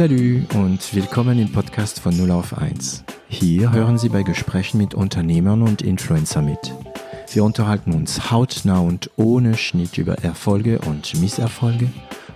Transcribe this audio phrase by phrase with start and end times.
[0.00, 3.04] Salut und willkommen im Podcast von 0 auf 1.
[3.28, 6.72] Hier hören Sie bei Gesprächen mit Unternehmern und Influencer mit.
[7.30, 11.90] Wir unterhalten uns hautnah und ohne Schnitt über Erfolge und Misserfolge,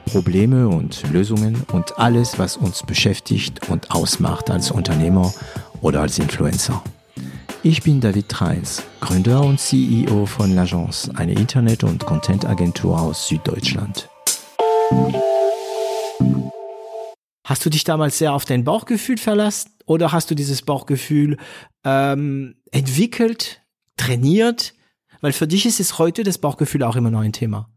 [0.05, 5.33] Probleme und Lösungen und alles, was uns beschäftigt und ausmacht als Unternehmer
[5.81, 6.85] oder als Influencer.
[7.63, 14.11] Ich bin David Treis, Gründer und CEO von L'Agence, eine Internet- und Content-Agentur aus Süddeutschland.
[17.45, 21.37] Hast du dich damals sehr auf dein Bauchgefühl verlassen oder hast du dieses Bauchgefühl
[21.85, 23.61] ähm, entwickelt,
[23.99, 24.75] trainiert?
[25.21, 27.71] Weil für dich ist es heute das Bauchgefühl auch immer noch ein Thema.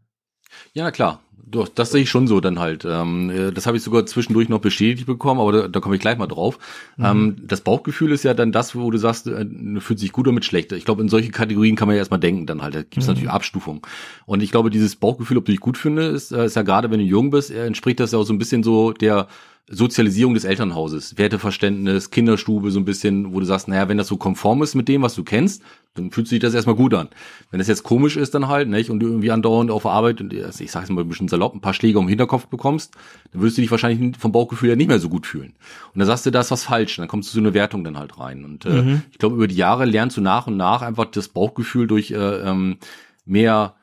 [0.72, 1.20] Ja, klar.
[1.50, 2.84] Doch, das sehe ich schon so dann halt.
[2.84, 6.00] Ähm, äh, das habe ich sogar zwischendurch noch bestätigt bekommen, aber da, da komme ich
[6.00, 6.58] gleich mal drauf.
[6.96, 7.04] Mhm.
[7.04, 9.46] Ähm, das Bauchgefühl ist ja dann das, wo du sagst, äh,
[9.80, 10.72] fühlt sich gut oder mit schlecht.
[10.72, 12.74] Ich glaube, in solche Kategorien kann man ja erstmal denken dann halt.
[12.74, 13.14] Da gibt es mhm.
[13.14, 13.80] natürlich Abstufungen.
[14.26, 16.90] Und ich glaube, dieses Bauchgefühl, ob du dich gut findest, ist, äh, ist ja gerade,
[16.90, 19.28] wenn du jung bist, entspricht das ja auch so ein bisschen so der
[19.70, 24.16] Sozialisierung des Elternhauses, Werteverständnis, Kinderstube, so ein bisschen, wo du sagst, naja, wenn das so
[24.16, 25.62] konform ist mit dem, was du kennst,
[25.94, 27.08] dann fühlt sich das erstmal gut an.
[27.50, 30.20] Wenn das jetzt komisch ist, dann halt, nicht, und du irgendwie andauernd auf der Arbeit,
[30.20, 32.94] und ich sag's mal ein bisschen salopp, ein paar Schläge um den Hinterkopf bekommst,
[33.32, 35.54] dann würdest du dich wahrscheinlich vom Bauchgefühl ja nicht mehr so gut fühlen.
[35.92, 37.98] Und dann sagst du, da ist was falsch, dann kommst du zu einer Wertung dann
[37.98, 38.44] halt rein.
[38.44, 39.02] Und äh, mhm.
[39.10, 42.16] ich glaube, über die Jahre lernst du nach und nach einfach das Bauchgefühl durch äh,
[42.16, 42.78] ähm,
[43.26, 43.74] mehr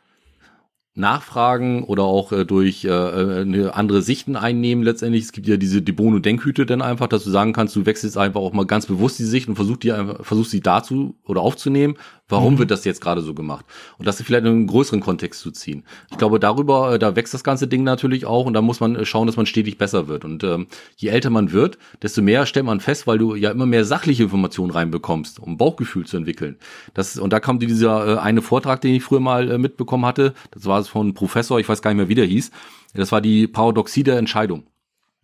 [0.96, 5.26] nachfragen oder auch äh, durch äh, äh, andere Sichten einnehmen letztendlich.
[5.26, 8.40] Es gibt ja diese debono denkhüte dann einfach, dass du sagen kannst, du wechselst einfach
[8.40, 12.56] auch mal ganz bewusst die Sicht und versuchst die versuchst sie dazu oder aufzunehmen Warum
[12.56, 12.60] mhm.
[12.60, 13.66] wird das jetzt gerade so gemacht?
[14.00, 15.84] Und das vielleicht in einen größeren Kontext zu ziehen.
[16.10, 18.96] Ich glaube, darüber, äh, da wächst das ganze Ding natürlich auch und da muss man
[18.96, 20.26] äh, schauen, dass man stetig besser wird.
[20.26, 23.68] Und ähm, je älter man wird, desto mehr stellt man fest, weil du ja immer
[23.68, 26.58] mehr sachliche Informationen reinbekommst, um Bauchgefühl zu entwickeln.
[26.96, 30.34] Das, und da kam dieser äh, eine Vortrag, den ich früher mal äh, mitbekommen hatte.
[30.50, 32.50] Das war es von Professor, ich weiß gar nicht mehr, wie der hieß.
[32.96, 34.64] Das war die Paradoxie der Entscheidung.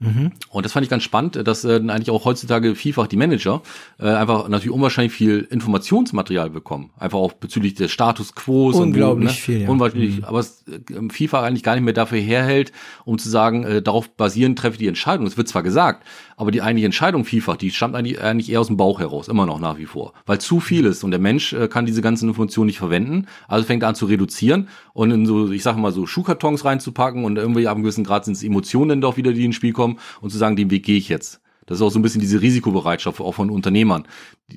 [0.02, 0.32] Mhm.
[0.50, 3.62] Und das fand ich ganz spannend, dass äh, eigentlich auch heutzutage vielfach die Manager
[4.00, 6.90] äh, einfach natürlich unwahrscheinlich viel Informationsmaterial bekommen.
[6.98, 8.72] Einfach auch bezüglich des Status quo.
[8.72, 9.30] Unglaublich und, ne?
[9.30, 9.70] viel, ja.
[9.70, 10.24] Unwahrscheinlich, mhm.
[10.24, 10.80] aber es äh,
[11.12, 12.72] vielfach eigentlich gar nicht mehr dafür herhält,
[13.06, 15.28] um zu sagen, äh, darauf basierend treffe ich die Entscheidung.
[15.28, 16.04] Es wird zwar gesagt,
[16.36, 19.46] aber die eigentliche Entscheidung vielfach, die stammt eigentlich, eigentlich eher aus dem Bauch heraus, immer
[19.46, 20.14] noch nach wie vor.
[20.26, 23.66] Weil zu viel ist und der Mensch äh, kann diese ganzen Informationen nicht verwenden, also
[23.68, 27.38] fängt er an zu reduzieren und in so, ich sage mal so Schuhkartons reinzupacken und
[27.38, 29.91] irgendwie ab einem gewissen Grad sind es Emotionen dann doch wieder, die ins Spiel kommen
[30.22, 31.42] und zu sagen, den Weg gehe ich jetzt.
[31.66, 34.08] Das ist auch so ein bisschen diese Risikobereitschaft auch von Unternehmern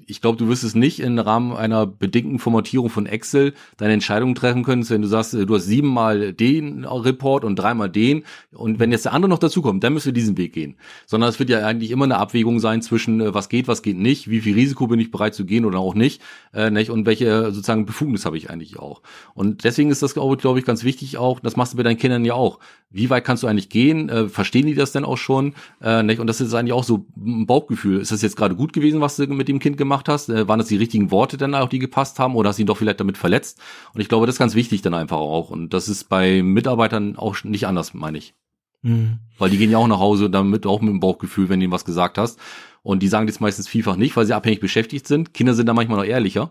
[0.06, 4.34] ich glaube, du wirst es nicht im Rahmen einer bedingten Formatierung von Excel deine Entscheidung
[4.34, 8.92] treffen können, wenn du sagst, du hast siebenmal den Report und dreimal den und wenn
[8.92, 10.76] jetzt der andere noch dazukommt, dann müsst ihr diesen Weg gehen.
[11.06, 13.96] Sondern es wird ja eigentlich immer eine Abwägung sein zwischen äh, was geht, was geht
[13.96, 16.22] nicht, wie viel Risiko bin ich bereit zu gehen oder auch nicht,
[16.52, 19.02] äh, nicht und welche sozusagen Befugnis habe ich eigentlich auch.
[19.34, 22.24] Und deswegen ist das, glaube ich, ganz wichtig auch, das machst du bei deinen Kindern
[22.24, 22.58] ja auch.
[22.90, 24.08] Wie weit kannst du eigentlich gehen?
[24.08, 25.54] Äh, verstehen die das denn auch schon?
[25.82, 26.20] Äh, nicht?
[26.20, 28.00] Und das ist eigentlich auch so ein Bauchgefühl.
[28.00, 30.28] Ist das jetzt gerade gut gewesen, was du mit dem Kind gemacht hast?
[30.28, 32.66] Äh, waren das die richtigen Worte dann auch, die gepasst haben oder hast du ihn
[32.66, 33.60] doch vielleicht damit verletzt?
[33.92, 35.50] Und ich glaube, das ist ganz wichtig dann einfach auch.
[35.50, 38.34] Und das ist bei Mitarbeitern auch nicht anders, meine ich.
[38.82, 39.18] Mhm.
[39.38, 41.72] Weil die gehen ja auch nach Hause damit auch mit dem Bauchgefühl, wenn du ihnen
[41.72, 42.38] was gesagt hast.
[42.82, 45.32] Und die sagen das meistens vielfach nicht, weil sie abhängig beschäftigt sind.
[45.32, 46.50] Kinder sind da manchmal noch ehrlicher.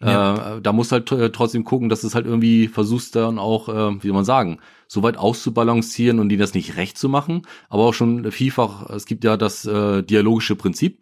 [0.00, 0.56] Ja.
[0.56, 4.02] Äh, da musst halt trotzdem gucken, dass du es halt irgendwie versuchst dann auch, äh,
[4.02, 7.42] wie soll man sagen, so weit auszubalancieren und die das nicht recht zu machen.
[7.68, 11.00] Aber auch schon vielfach, es gibt ja das äh, dialogische Prinzip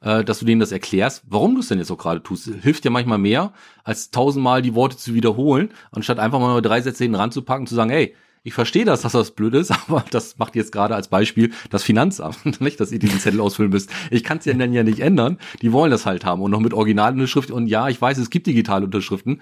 [0.00, 2.50] äh, dass du denen das erklärst, warum du es denn jetzt auch gerade tust.
[2.62, 3.52] Hilft ja manchmal mehr,
[3.84, 7.90] als tausendmal die Worte zu wiederholen, anstatt einfach mal drei Sätze hinten ranzupacken, zu sagen,
[7.90, 8.14] hey,
[8.44, 11.82] ich verstehe das, dass das blöd ist, aber das macht jetzt gerade als Beispiel das
[11.82, 13.90] Finanzamt, nicht, dass ihr diesen Zettel ausfüllen müsst.
[14.10, 15.38] Ich kann es ja dann ja nicht ändern.
[15.62, 17.50] Die wollen das halt haben und noch mit Originalunterschrift.
[17.50, 19.40] Und ja, ich weiß, es gibt digitale Unterschriften.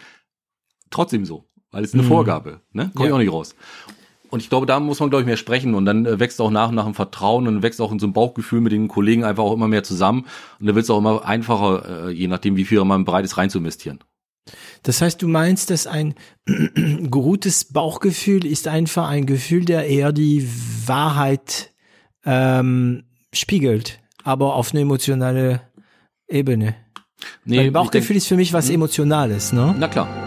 [0.90, 2.08] Trotzdem so, weil es eine mhm.
[2.08, 2.90] Vorgabe, ne?
[2.94, 3.08] Komm ja.
[3.08, 3.54] ich auch nicht raus.
[4.30, 5.74] Und ich glaube, da muss man, glaube ich, mehr sprechen.
[5.74, 8.06] Und dann äh, wächst auch nach und nach ein Vertrauen und wächst auch in so
[8.06, 10.26] ein Bauchgefühl mit den Kollegen einfach auch immer mehr zusammen.
[10.60, 13.36] Und dann wird es auch immer einfacher, äh, je nachdem, wie viel man bereit ist,
[13.36, 14.00] rein zu investieren.
[14.82, 16.14] Das heißt, du meinst, dass ein
[17.10, 20.48] gutes Bauchgefühl ist einfach ein Gefühl, der eher die
[20.86, 21.72] Wahrheit
[22.24, 25.62] ähm, spiegelt, aber auf eine emotionale
[26.28, 26.76] Ebene.
[27.44, 28.76] Nee, Weil Bauchgefühl denk, ist für mich was hm?
[28.76, 29.74] Emotionales, ne?
[29.78, 30.25] Na klar.